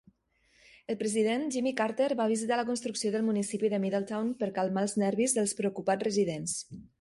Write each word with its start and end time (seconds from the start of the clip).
El 0.93 0.95
president 1.01 1.43
Jimmy 1.55 1.73
Carter 1.81 2.07
va 2.21 2.27
visitar 2.31 2.57
la 2.61 2.65
construcció 2.69 3.11
del 3.17 3.27
municipi 3.27 3.71
de 3.75 3.81
Middletown 3.85 4.33
per 4.41 4.51
calmar 4.57 4.87
els 4.87 4.97
nervis 5.05 5.37
dels 5.39 5.55
preocupats 5.61 6.09
residents. 6.11 6.59